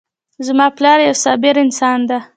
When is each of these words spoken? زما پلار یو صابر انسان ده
زما 0.45 0.67
پلار 0.77 0.99
یو 1.07 1.15
صابر 1.23 1.55
انسان 1.63 1.99
ده 2.09 2.17